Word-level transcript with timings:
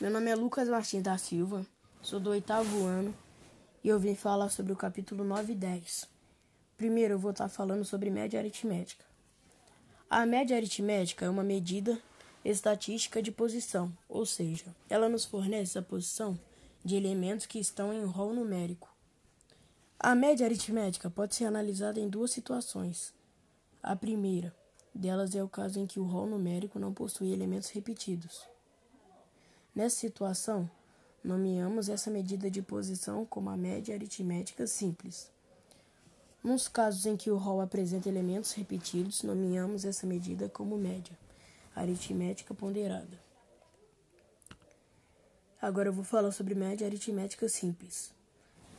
Meu 0.00 0.10
nome 0.10 0.30
é 0.30 0.34
Lucas 0.34 0.66
Martins 0.66 1.02
da 1.02 1.18
Silva, 1.18 1.66
sou 2.00 2.18
do 2.18 2.30
oitavo 2.30 2.86
ano 2.86 3.14
e 3.84 3.88
eu 3.88 4.00
vim 4.00 4.14
falar 4.14 4.48
sobre 4.48 4.72
o 4.72 4.76
capítulo 4.76 5.22
9 5.22 5.52
e 5.52 5.54
10. 5.54 6.06
Primeiro 6.78 7.12
eu 7.12 7.18
vou 7.18 7.32
estar 7.32 7.50
falando 7.50 7.84
sobre 7.84 8.08
média 8.08 8.40
aritmética. 8.40 9.04
A 10.08 10.24
média 10.24 10.56
aritmética 10.56 11.26
é 11.26 11.28
uma 11.28 11.42
medida 11.42 12.00
estatística 12.42 13.20
de 13.20 13.30
posição, 13.30 13.92
ou 14.08 14.24
seja, 14.24 14.74
ela 14.88 15.06
nos 15.06 15.26
fornece 15.26 15.78
a 15.78 15.82
posição 15.82 16.40
de 16.82 16.96
elementos 16.96 17.44
que 17.44 17.58
estão 17.58 17.92
em 17.92 18.02
rol 18.02 18.32
numérico. 18.32 18.88
A 19.98 20.14
média 20.14 20.46
aritmética 20.46 21.10
pode 21.10 21.34
ser 21.34 21.44
analisada 21.44 22.00
em 22.00 22.08
duas 22.08 22.30
situações. 22.30 23.12
A 23.82 23.94
primeira 23.94 24.56
delas 24.94 25.34
é 25.34 25.44
o 25.44 25.48
caso 25.48 25.78
em 25.78 25.86
que 25.86 26.00
o 26.00 26.04
rol 26.04 26.26
numérico 26.26 26.78
não 26.78 26.94
possui 26.94 27.34
elementos 27.34 27.68
repetidos. 27.68 28.48
Nessa 29.74 29.96
situação, 29.96 30.68
nomeamos 31.22 31.88
essa 31.88 32.10
medida 32.10 32.50
de 32.50 32.60
posição 32.60 33.24
como 33.24 33.50
a 33.50 33.56
média 33.56 33.94
aritmética 33.94 34.66
simples. 34.66 35.30
Nos 36.42 36.66
casos 36.66 37.06
em 37.06 37.16
que 37.16 37.30
o 37.30 37.36
rol 37.36 37.60
apresenta 37.60 38.08
elementos 38.08 38.52
repetidos, 38.52 39.22
nomeamos 39.22 39.84
essa 39.84 40.06
medida 40.06 40.48
como 40.48 40.76
média 40.76 41.16
aritmética 41.76 42.54
ponderada. 42.54 43.18
Agora 45.60 45.90
eu 45.90 45.92
vou 45.92 46.04
falar 46.04 46.32
sobre 46.32 46.54
média 46.54 46.86
aritmética 46.86 47.48
simples. 47.48 48.10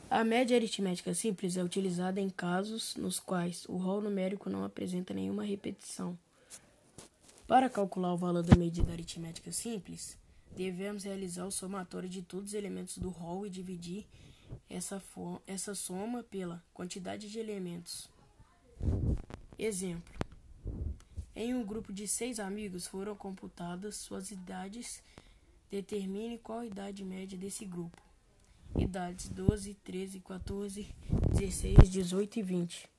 A 0.09 0.23
média 0.23 0.57
aritmética 0.57 1.13
simples 1.13 1.55
é 1.55 1.63
utilizada 1.63 2.19
em 2.19 2.29
casos 2.29 2.95
nos 2.95 3.19
quais 3.19 3.65
o 3.69 3.77
rol 3.77 4.01
numérico 4.01 4.49
não 4.49 4.65
apresenta 4.65 5.13
nenhuma 5.13 5.43
repetição. 5.43 6.17
Para 7.47 7.69
calcular 7.69 8.13
o 8.13 8.17
valor 8.17 8.43
da 8.43 8.55
medida 8.55 8.91
aritmética 8.91 9.51
simples, 9.51 10.17
devemos 10.55 11.03
realizar 11.03 11.45
o 11.45 11.51
somatório 11.51 12.09
de 12.09 12.21
todos 12.21 12.49
os 12.49 12.53
elementos 12.53 12.97
do 12.97 13.09
rol 13.09 13.45
e 13.45 13.49
dividir 13.49 14.05
essa, 14.69 15.01
essa 15.47 15.73
soma 15.75 16.23
pela 16.23 16.63
quantidade 16.73 17.29
de 17.29 17.39
elementos. 17.39 18.09
Exemplo: 19.57 20.13
em 21.35 21.53
um 21.53 21.65
grupo 21.65 21.93
de 21.93 22.07
seis 22.07 22.39
amigos 22.39 22.87
foram 22.87 23.15
computadas 23.15 23.95
suas 23.95 24.31
idades. 24.31 25.01
Determine 25.69 26.37
qual 26.37 26.59
a 26.59 26.65
idade 26.65 27.05
média 27.05 27.37
desse 27.37 27.63
grupo. 27.65 28.01
Idades 28.77 29.29
12, 29.29 29.73
13, 29.75 30.19
14, 30.19 30.95
16, 31.31 31.89
18 31.89 32.39
e 32.39 32.43
20. 32.43 32.89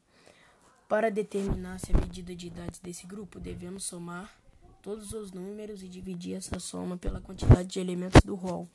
Para 0.89 1.11
determinar 1.11 1.79
se 1.79 1.93
a 1.93 1.99
medida 1.99 2.35
de 2.35 2.47
idades 2.47 2.81
desse 2.81 3.07
grupo, 3.07 3.39
devemos 3.39 3.85
somar 3.85 4.35
todos 4.83 5.13
os 5.13 5.33
números 5.33 5.83
e 5.83 5.89
dividir 5.89 6.35
essa 6.35 6.59
soma 6.59 6.99
pela 6.99 7.21
quantidade 7.21 7.69
de 7.69 7.81
elementos 7.81 8.21
do 8.23 8.35
rol. 8.35 8.69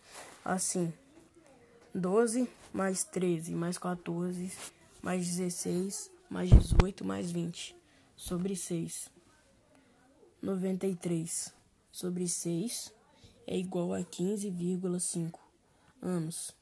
Assim, 0.44 0.91
12 1.94 2.50
mais 2.73 3.03
13 3.03 3.53
mais 3.53 3.77
14 3.77 4.52
mais 5.02 5.28
16 5.28 6.09
mais 6.30 6.50
18 6.50 7.03
mais 7.05 7.30
20 7.30 7.75
sobre 8.16 8.55
6. 8.55 9.11
93 10.41 11.53
sobre 11.91 12.28
6 12.28 12.94
é 13.45 13.58
igual 13.58 13.94
a 13.94 14.00
15,5 14.00 15.39
anos. 16.02 16.55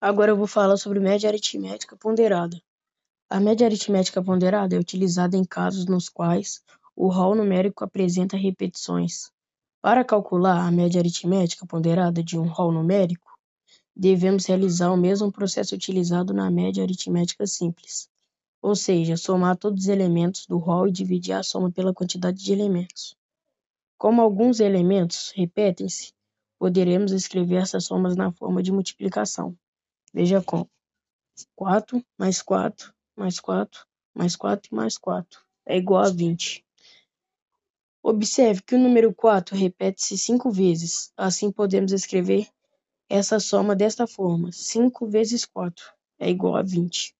Agora 0.00 0.32
eu 0.32 0.36
vou 0.36 0.46
falar 0.46 0.76
sobre 0.76 1.00
média 1.00 1.28
aritmética 1.30 1.96
ponderada. 1.96 2.60
A 3.34 3.40
média 3.40 3.66
aritmética 3.66 4.22
ponderada 4.22 4.76
é 4.76 4.78
utilizada 4.78 5.36
em 5.36 5.44
casos 5.44 5.86
nos 5.86 6.08
quais 6.08 6.62
o 6.94 7.08
rol 7.08 7.34
numérico 7.34 7.82
apresenta 7.82 8.36
repetições. 8.36 9.28
Para 9.82 10.04
calcular 10.04 10.64
a 10.64 10.70
média 10.70 11.00
aritmética 11.00 11.66
ponderada 11.66 12.22
de 12.22 12.38
um 12.38 12.46
rol 12.46 12.70
numérico, 12.70 13.36
devemos 13.92 14.46
realizar 14.46 14.92
o 14.92 14.96
mesmo 14.96 15.32
processo 15.32 15.74
utilizado 15.74 16.32
na 16.32 16.48
média 16.48 16.84
aritmética 16.84 17.44
simples, 17.44 18.08
ou 18.62 18.76
seja, 18.76 19.16
somar 19.16 19.56
todos 19.56 19.82
os 19.82 19.88
elementos 19.88 20.46
do 20.46 20.56
rol 20.56 20.86
e 20.86 20.92
dividir 20.92 21.32
a 21.32 21.42
soma 21.42 21.72
pela 21.72 21.92
quantidade 21.92 22.38
de 22.40 22.52
elementos. 22.52 23.16
Como 23.98 24.22
alguns 24.22 24.60
elementos 24.60 25.32
repetem-se, 25.34 26.12
poderemos 26.56 27.10
escrever 27.10 27.62
essas 27.62 27.84
somas 27.84 28.14
na 28.14 28.30
forma 28.30 28.62
de 28.62 28.70
multiplicação. 28.70 29.58
Veja 30.12 30.40
como: 30.40 30.70
4 31.56 32.00
mais 32.16 32.40
4 32.40 32.94
mais 33.16 33.40
4 33.40 33.86
mais 34.14 34.36
4 34.36 34.68
e 34.70 34.74
mais 34.74 34.96
4 34.96 35.40
é 35.66 35.76
igual 35.76 36.04
a 36.04 36.10
20. 36.10 36.64
Observe 38.02 38.62
que 38.62 38.74
o 38.74 38.78
número 38.78 39.14
4 39.14 39.56
repete-se 39.56 40.18
cinco 40.18 40.50
vezes. 40.50 41.12
Assim, 41.16 41.50
podemos 41.50 41.90
escrever 41.90 42.46
essa 43.08 43.40
soma 43.40 43.74
desta 43.74 44.06
forma: 44.06 44.52
5 44.52 45.06
vezes 45.06 45.44
4 45.44 45.84
é 46.18 46.30
igual 46.30 46.56
a 46.56 46.62
20. 46.62 47.14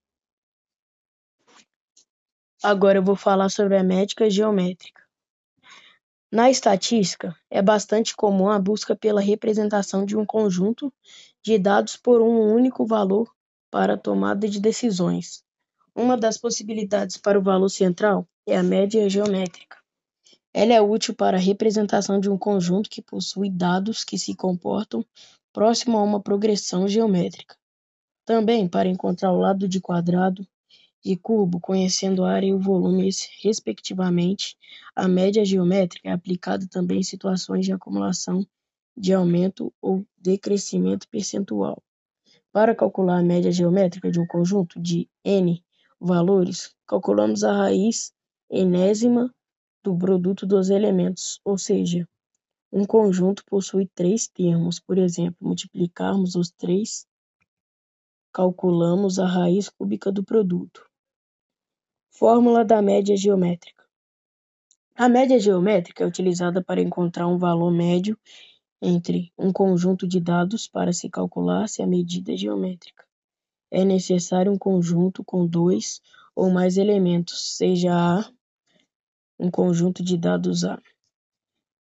Agora 2.62 2.98
eu 2.98 3.02
vou 3.02 3.16
falar 3.16 3.48
sobre 3.48 3.76
a 3.76 3.82
métrica 3.82 4.30
geométrica. 4.30 5.02
Na 6.30 6.50
estatística, 6.50 7.36
é 7.48 7.62
bastante 7.62 8.16
comum 8.16 8.48
a 8.48 8.58
busca 8.58 8.96
pela 8.96 9.20
representação 9.20 10.04
de 10.04 10.16
um 10.16 10.26
conjunto 10.26 10.92
de 11.42 11.58
dados 11.58 11.96
por 11.96 12.20
um 12.20 12.52
único 12.52 12.84
valor 12.86 13.32
para 13.70 13.94
a 13.94 13.98
tomada 13.98 14.48
de 14.48 14.60
decisões. 14.60 15.43
Uma 15.96 16.16
das 16.16 16.36
possibilidades 16.36 17.16
para 17.16 17.38
o 17.38 17.42
valor 17.42 17.68
central 17.68 18.26
é 18.44 18.56
a 18.56 18.64
média 18.64 19.08
geométrica. 19.08 19.78
Ela 20.52 20.74
é 20.74 20.80
útil 20.82 21.14
para 21.14 21.36
a 21.36 21.40
representação 21.40 22.18
de 22.18 22.28
um 22.28 22.36
conjunto 22.36 22.90
que 22.90 23.00
possui 23.00 23.48
dados 23.48 24.02
que 24.02 24.18
se 24.18 24.34
comportam 24.34 25.06
próximo 25.52 25.96
a 25.96 26.02
uma 26.02 26.20
progressão 26.20 26.88
geométrica. 26.88 27.56
Também 28.26 28.66
para 28.66 28.88
encontrar 28.88 29.30
o 29.32 29.38
lado 29.38 29.68
de 29.68 29.80
quadrado 29.80 30.44
e 31.04 31.16
cubo, 31.16 31.60
conhecendo 31.60 32.24
a 32.24 32.32
área 32.32 32.48
e 32.48 32.52
o 32.52 32.58
volume 32.58 33.08
respectivamente, 33.40 34.56
a 34.96 35.06
média 35.06 35.44
geométrica 35.44 36.08
é 36.08 36.12
aplicada 36.12 36.66
também 36.66 36.98
em 36.98 37.04
situações 37.04 37.64
de 37.64 37.72
acumulação 37.72 38.44
de 38.96 39.14
aumento 39.14 39.72
ou 39.80 40.04
decrescimento 40.18 41.06
percentual. 41.08 41.80
Para 42.50 42.74
calcular 42.74 43.18
a 43.18 43.22
média 43.22 43.52
geométrica 43.52 44.10
de 44.10 44.18
um 44.18 44.26
conjunto 44.26 44.80
de 44.80 45.08
n 45.24 45.62
valores, 46.00 46.74
calculamos 46.86 47.44
a 47.44 47.52
raiz 47.52 48.12
enésima 48.50 49.34
do 49.82 49.96
produto 49.96 50.46
dos 50.46 50.70
elementos, 50.70 51.40
ou 51.44 51.58
seja, 51.58 52.08
um 52.72 52.84
conjunto 52.84 53.44
possui 53.44 53.86
três 53.94 54.26
termos. 54.26 54.80
Por 54.80 54.98
exemplo, 54.98 55.36
multiplicarmos 55.40 56.34
os 56.34 56.50
três, 56.50 57.06
calculamos 58.32 59.18
a 59.18 59.26
raiz 59.26 59.68
cúbica 59.68 60.10
do 60.10 60.24
produto. 60.24 60.88
Fórmula 62.10 62.64
da 62.64 62.80
média 62.80 63.16
geométrica. 63.16 63.84
A 64.94 65.08
média 65.08 65.38
geométrica 65.38 66.04
é 66.04 66.06
utilizada 66.06 66.62
para 66.62 66.80
encontrar 66.80 67.26
um 67.26 67.38
valor 67.38 67.70
médio 67.70 68.18
entre 68.80 69.32
um 69.36 69.52
conjunto 69.52 70.06
de 70.06 70.20
dados 70.20 70.68
para 70.68 70.92
se 70.92 71.08
calcular 71.08 71.68
se 71.68 71.82
a 71.82 71.86
medida 71.86 72.32
é 72.32 72.36
geométrica 72.36 73.03
é 73.74 73.84
necessário 73.84 74.52
um 74.52 74.58
conjunto 74.58 75.24
com 75.24 75.46
dois 75.46 76.00
ou 76.34 76.48
mais 76.48 76.76
elementos, 76.76 77.56
seja 77.56 77.92
A 77.92 78.32
um 79.36 79.50
conjunto 79.50 80.02
de 80.02 80.16
dados 80.16 80.64
A, 80.64 80.80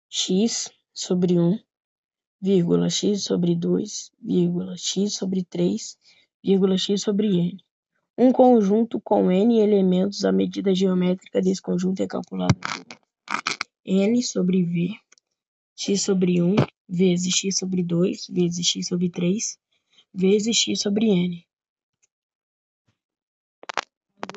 x 0.08 0.72
sobre 0.94 1.40
1, 1.40 1.60
vírgula, 2.40 2.92
x 2.92 3.24
sobre 3.24 3.56
2, 3.56 4.12
vírgula, 4.22 4.78
x 4.78 5.16
sobre 5.16 5.44
3, 5.44 5.98
vírgula, 6.44 6.78
x 6.78 7.02
sobre 7.02 7.28
n. 7.28 7.58
Um 8.16 8.32
conjunto 8.32 9.02
com 9.02 9.32
n 9.32 9.60
elementos, 9.60 10.24
a 10.26 10.32
medida 10.32 10.76
geométrica 10.76 11.42
desse 11.42 11.62
conjunto 11.62 12.04
é 12.04 12.08
calculada 12.08 12.54
por 12.54 12.86
n 13.84 14.22
sobre 14.22 14.64
v, 14.64 14.94
x 15.76 16.04
sobre 16.04 16.40
1, 16.40 16.56
vezes 16.88 17.34
x 17.36 17.58
sobre 17.58 17.82
2, 17.82 18.28
vezes 18.30 18.68
x 18.68 18.88
sobre 18.88 19.10
3, 19.10 19.58
vezes 20.14 20.56
x 20.56 20.82
sobre 20.82 21.08
n. 21.08 21.49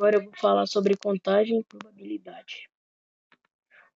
Agora 0.03 0.17
eu 0.17 0.25
vou 0.25 0.33
falar 0.35 0.67
sobre 0.67 0.97
contagem 0.97 1.61
e 1.61 1.65
probabilidade. 1.65 2.69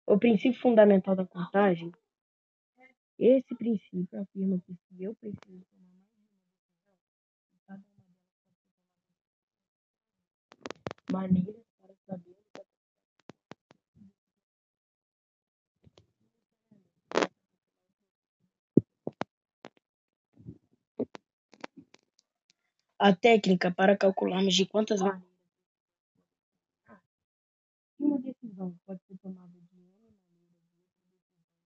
O 0.06 0.16
princípio 0.16 0.60
fundamental 0.60 1.16
da 1.16 1.26
contagem, 1.26 1.90
esse 3.18 3.52
princípio 3.56 4.20
afirma 4.20 4.56
que 4.64 4.72
se 4.72 5.02
eu 5.02 5.16
preciso 5.16 5.64
tomar 5.64 5.90
mais 5.90 6.06
de 6.14 6.20
uma 6.20 6.30
decisão, 6.38 6.94
cada 7.66 7.82
uma 7.82 8.14
delas 10.54 11.32
maneiras 11.32 11.66
para 11.80 11.94
saber 12.06 12.30
o 12.30 12.34
que 12.54 12.62
A 22.96 23.12
técnica 23.12 23.74
para 23.74 23.96
calcularmos 23.96 24.54
de 24.54 24.66
quantas 24.66 25.00
maneiras 25.00 25.35
Né, 28.56 28.64
decisão 28.64 28.74
pode 28.86 29.00
ser 29.06 29.18
tomada 29.18 29.52
de 29.52 29.76
N 29.76 29.84
né, 29.84 30.08
outra 30.08 30.34
decisão 30.48 30.70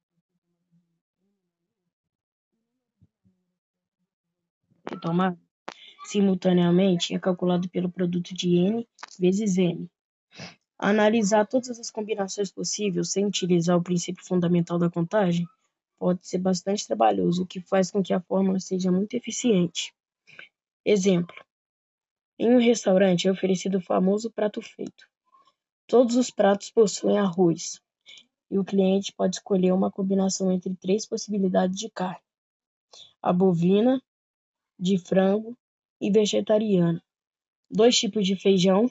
pode 0.09 0.35
ser 0.35 0.61
tomada 0.69 0.99
de 0.99 1.31
O 4.71 4.89
que 4.89 4.95
pode 4.95 5.01
tomada 5.01 5.39
simultaneamente 6.05 7.15
é 7.15 7.19
calculado 7.19 7.69
pelo 7.69 7.91
produto 7.91 8.35
de 8.35 8.57
N 8.57 8.89
vezes 9.19 9.57
M. 9.57 9.89
Analisar 10.79 11.47
todas 11.47 11.79
as 11.79 11.91
combinações 11.91 12.51
possíveis 12.51 13.13
sem 13.13 13.25
utilizar 13.25 13.77
o 13.77 13.83
princípio 13.83 14.25
fundamental 14.25 14.79
da 14.79 14.91
contagem 14.91 15.47
pode 15.99 16.27
ser 16.27 16.39
bastante 16.39 16.87
trabalhoso, 16.87 17.43
o 17.45 17.47
que 17.47 17.61
faz 17.61 17.91
com 17.91 18.03
que 18.03 18.15
a 18.15 18.21
fórmula 18.21 18.59
seja 18.59 18.91
muito 18.91 19.15
eficiente. 19.15 19.95
Exemplo: 20.85 21.37
em 22.39 22.55
um 22.55 22.59
restaurante 22.59 23.29
é 23.29 23.31
oferecido 23.31 23.79
o 23.79 23.83
famoso 23.83 24.31
prato 24.31 24.63
feito. 24.63 25.10
Todos 25.91 26.15
os 26.15 26.31
pratos 26.31 26.71
possuem 26.71 27.19
arroz, 27.19 27.83
e 28.49 28.57
o 28.57 28.65
cliente 28.65 29.13
pode 29.13 29.39
escolher 29.39 29.73
uma 29.73 29.91
combinação 29.91 30.53
entre 30.53 30.73
três 30.77 31.05
possibilidades 31.05 31.77
de 31.77 31.91
carne: 31.91 32.23
a 33.21 33.33
bovina, 33.33 34.01
de 34.79 34.97
frango 34.99 35.59
e 36.01 36.09
vegetariana, 36.09 37.03
dois 37.69 37.99
tipos 37.99 38.25
de 38.25 38.37
feijão, 38.37 38.89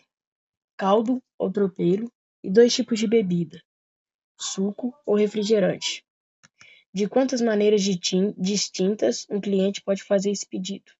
caldo 0.76 1.24
ou 1.38 1.50
tropeiro, 1.50 2.12
e 2.44 2.52
dois 2.52 2.76
tipos 2.76 3.00
de 3.00 3.08
bebida, 3.08 3.64
suco 4.38 4.94
ou 5.06 5.16
refrigerante. 5.16 6.04
De 6.94 7.08
quantas 7.08 7.40
maneiras 7.40 7.82
distintas 7.82 9.26
um 9.30 9.40
cliente 9.40 9.82
pode 9.82 10.04
fazer 10.04 10.32
esse 10.32 10.46
pedido? 10.46 10.92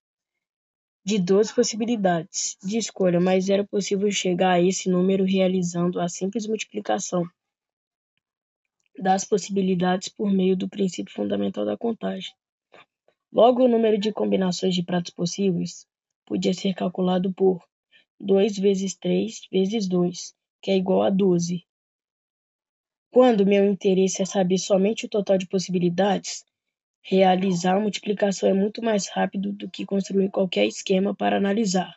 De 1.02 1.18
12 1.18 1.54
possibilidades 1.54 2.58
de 2.62 2.76
escolha, 2.76 3.18
mas 3.18 3.48
era 3.48 3.66
possível 3.66 4.10
chegar 4.10 4.52
a 4.52 4.60
esse 4.60 4.90
número 4.90 5.24
realizando 5.24 5.98
a 5.98 6.08
simples 6.08 6.46
multiplicação 6.46 7.26
das 8.98 9.24
possibilidades 9.24 10.10
por 10.10 10.30
meio 10.30 10.54
do 10.54 10.68
princípio 10.68 11.12
fundamental 11.14 11.64
da 11.64 11.76
contagem. 11.76 12.34
Logo, 13.32 13.64
o 13.64 13.68
número 13.68 13.98
de 13.98 14.12
combinações 14.12 14.74
de 14.74 14.82
pratos 14.82 15.12
possíveis 15.12 15.86
podia 16.26 16.52
ser 16.52 16.74
calculado 16.74 17.32
por 17.32 17.64
2 18.20 18.58
vezes 18.58 18.94
3 18.94 19.40
vezes 19.50 19.88
2, 19.88 20.34
que 20.60 20.70
é 20.70 20.76
igual 20.76 21.02
a 21.02 21.08
12. 21.08 21.64
Quando 23.10 23.46
meu 23.46 23.64
interesse 23.64 24.20
é 24.20 24.26
saber 24.26 24.58
somente 24.58 25.06
o 25.06 25.08
total 25.08 25.38
de 25.38 25.46
possibilidades, 25.46 26.44
realizar 27.02 27.76
a 27.76 27.80
multiplicação 27.80 28.48
é 28.48 28.54
muito 28.54 28.82
mais 28.82 29.08
rápido 29.08 29.52
do 29.52 29.68
que 29.68 29.86
construir 29.86 30.30
qualquer 30.30 30.66
esquema 30.66 31.14
para 31.14 31.36
analisar, 31.36 31.96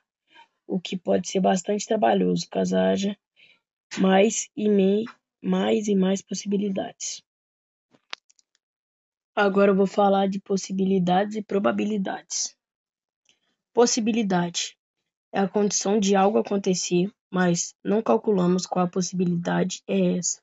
o 0.67 0.79
que 0.79 0.97
pode 0.97 1.27
ser 1.27 1.39
bastante 1.39 1.85
trabalhoso 1.85 2.47
caso 2.49 2.77
haja 2.77 3.17
mais 3.97 4.49
e, 4.55 4.69
me, 4.69 5.05
mais, 5.41 5.87
e 5.87 5.95
mais 5.95 6.21
possibilidades. 6.21 7.23
Agora 9.35 9.71
eu 9.71 9.75
vou 9.75 9.87
falar 9.87 10.27
de 10.27 10.39
possibilidades 10.39 11.35
e 11.35 11.41
probabilidades. 11.41 12.55
Possibilidade 13.73 14.77
é 15.31 15.39
a 15.39 15.47
condição 15.47 15.99
de 15.99 16.15
algo 16.15 16.37
acontecer, 16.37 17.11
mas 17.31 17.73
não 17.83 18.01
calculamos 18.03 18.67
qual 18.67 18.85
a 18.85 18.89
possibilidade 18.89 19.81
é 19.87 20.17
essa. 20.17 20.39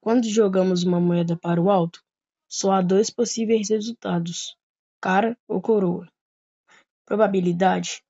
Quando 0.00 0.28
jogamos 0.28 0.82
uma 0.82 0.98
moeda 0.98 1.36
para 1.36 1.60
o 1.60 1.70
alto, 1.70 2.02
só 2.52 2.72
há 2.72 2.82
dois 2.82 3.08
possíveis 3.08 3.70
resultados: 3.70 4.58
cara 5.00 5.34
ou 5.48 5.58
coroa. 5.58 6.06
Probabilidade 7.06 8.02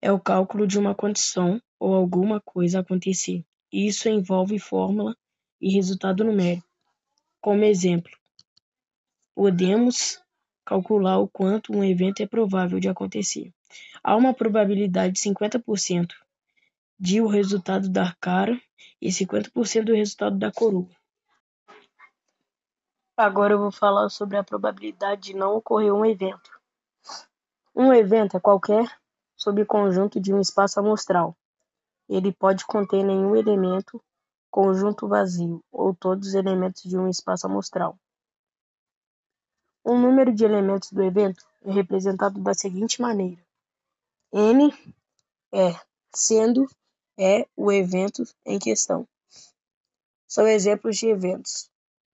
é 0.00 0.10
o 0.10 0.18
cálculo 0.18 0.66
de 0.66 0.78
uma 0.78 0.94
condição 0.94 1.60
ou 1.78 1.94
alguma 1.94 2.40
coisa 2.40 2.80
acontecer. 2.80 3.44
Isso 3.70 4.08
envolve 4.08 4.58
fórmula 4.58 5.14
e 5.60 5.74
resultado 5.74 6.24
numérico. 6.24 6.66
Como 7.42 7.62
exemplo, 7.62 8.10
podemos 9.34 10.18
calcular 10.64 11.18
o 11.18 11.28
quanto 11.28 11.76
um 11.76 11.84
evento 11.84 12.22
é 12.22 12.26
provável 12.26 12.80
de 12.80 12.88
acontecer. 12.88 13.52
Há 14.02 14.16
uma 14.16 14.32
probabilidade 14.32 15.12
de 15.12 15.20
50% 15.20 16.14
de 16.98 17.20
o 17.20 17.26
resultado 17.26 17.86
dar 17.90 18.16
cara 18.18 18.58
e 18.98 19.10
50% 19.10 19.84
do 19.84 19.94
resultado 19.94 20.38
da 20.38 20.50
coroa. 20.50 20.88
Agora 23.18 23.52
eu 23.52 23.58
vou 23.58 23.72
falar 23.72 24.08
sobre 24.10 24.36
a 24.36 24.44
probabilidade 24.44 25.22
de 25.22 25.34
não 25.34 25.56
ocorrer 25.56 25.92
um 25.92 26.06
evento. 26.06 26.56
Um 27.74 27.92
evento 27.92 28.36
é 28.36 28.40
qualquer 28.40 28.88
subconjunto 29.36 30.20
de 30.20 30.32
um 30.32 30.40
espaço 30.40 30.78
amostral. 30.78 31.36
Ele 32.08 32.32
pode 32.32 32.64
conter 32.64 33.02
nenhum 33.02 33.34
elemento, 33.34 34.00
conjunto 34.48 35.08
vazio, 35.08 35.60
ou 35.72 35.92
todos 35.92 36.28
os 36.28 36.34
elementos 36.34 36.84
de 36.84 36.96
um 36.96 37.08
espaço 37.08 37.48
amostral. 37.48 37.98
O 39.82 39.96
número 39.98 40.32
de 40.32 40.44
elementos 40.44 40.92
do 40.92 41.02
evento 41.02 41.44
é 41.64 41.72
representado 41.72 42.40
da 42.40 42.54
seguinte 42.54 43.02
maneira: 43.02 43.44
N 44.32 44.72
é, 45.52 45.74
sendo 46.14 46.70
é 47.18 47.48
o 47.56 47.72
evento 47.72 48.22
em 48.46 48.60
questão. 48.60 49.08
São 50.28 50.46
exemplos 50.46 50.96
de 50.98 51.08
eventos 51.08 51.68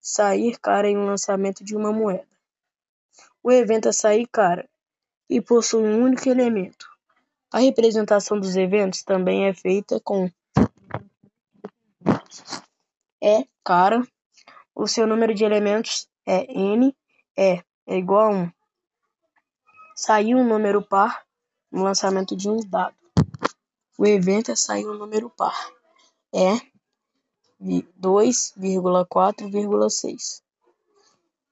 sair 0.05 0.59
cara 0.59 0.87
em 0.87 0.99
um 0.99 1.07
lançamento 1.07 1.65
de 1.65 1.75
uma 1.75 1.91
moeda. 1.91 2.29
O 3.43 3.51
evento 3.51 3.89
é 3.89 3.93
sair 3.93 4.27
cara 4.27 4.69
e 5.31 5.41
possui 5.41 5.83
um 5.83 6.03
único 6.03 6.29
elemento. 6.29 6.87
A 7.51 7.61
representação 7.61 8.39
dos 8.39 8.55
eventos 8.55 9.03
também 9.03 9.47
é 9.47 9.55
feita 9.55 9.99
com 10.01 10.31
é 13.23 13.47
cara, 13.65 14.07
o 14.75 14.87
seu 14.87 15.07
número 15.07 15.33
de 15.33 15.43
elementos 15.43 16.07
é 16.27 16.53
n, 16.53 16.95
é, 17.35 17.63
é 17.87 17.97
igual 17.97 18.27
a 18.27 18.37
1. 18.37 18.53
Saiu 19.97 20.37
um 20.37 20.47
número 20.47 20.83
par 20.83 21.25
no 21.73 21.83
lançamento 21.83 22.37
de 22.37 22.51
um 22.51 22.61
dado. 22.69 22.95
O 23.97 24.05
evento 24.05 24.51
é 24.51 24.57
sair 24.57 24.87
um 24.87 24.99
número 24.99 25.31
par. 25.31 25.73
É 26.35 26.74
dois 27.97 28.53
vírgula 28.57 29.07
quatro 29.07 29.49
vírgula 29.49 29.89
seis. 29.89 30.43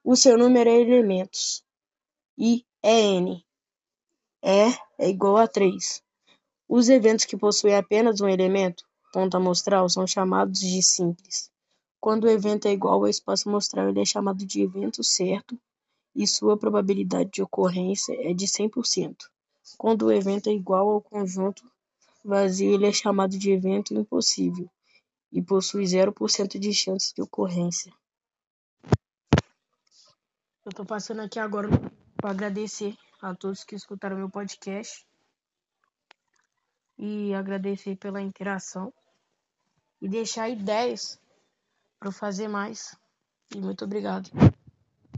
O 0.05 0.17
seu 0.17 0.37
número 0.37 0.69
é 0.69 0.81
elementos 0.81 1.65
e 2.37 2.65
é 2.83 3.01
n. 3.01 3.45
É 4.43 4.71
é 4.99 5.09
igual 5.09 5.37
a 5.37 5.47
3. 5.47 6.03
Os 6.69 6.89
eventos 6.89 7.25
que 7.25 7.37
possuem 7.37 7.77
apenas 7.77 8.21
um 8.21 8.29
elemento, 8.29 8.85
ponto 9.13 9.37
amostral, 9.37 9.89
são 9.89 10.07
chamados 10.07 10.59
de 10.61 10.83
simples. 10.83 11.51
Quando 12.01 12.25
o 12.25 12.31
evento 12.31 12.67
é 12.67 12.73
igual 12.73 12.95
ao 12.95 13.09
espaço 13.09 13.49
amostral, 13.49 13.89
ele 13.89 14.01
é 14.01 14.05
chamado 14.05 14.45
de 14.45 14.61
evento 14.63 15.05
certo 15.05 15.57
e 16.15 16.27
sua 16.27 16.57
probabilidade 16.57 17.31
de 17.31 17.43
ocorrência 17.43 18.13
é 18.29 18.35
de 18.35 18.47
100%. 18.47 19.17
Quando 19.79 20.07
o 20.07 20.13
evento 20.13 20.49
é 20.49 20.53
igual 20.53 20.89
ao 20.89 21.01
conjunto 21.01 21.63
vazio, 22.25 22.75
ele 22.75 22.87
é 22.87 22.93
chamado 22.93 23.39
de 23.39 23.53
evento 23.53 23.95
impossível 23.95 24.69
e 25.33 25.41
possui 25.41 25.87
zero 25.87 26.13
por 26.13 26.31
cento 26.31 26.59
de 26.59 26.73
chance 26.73 27.15
de 27.15 27.23
ocorrência. 27.23 27.93
Eu 30.65 30.71
estou 30.71 30.85
passando 30.85 31.23
aqui 31.23 31.39
agora 31.39 31.69
para 32.17 32.31
agradecer 32.31 32.97
a 33.21 33.35
todos 33.35 33.65
que 33.65 33.75
escutaram 33.75 34.17
meu 34.17 34.31
podcast 34.31 35.05
e 36.99 37.35
agradecer 37.35 37.97
pela 37.97 38.21
interação 38.21 38.93
e 40.01 40.09
deixar 40.09 40.49
ideias 40.49 41.19
para 41.99 42.13
fazer 42.13 42.49
mais. 42.49 42.97
E 43.55 43.59
muito 43.59 43.85
obrigado. 43.85 44.31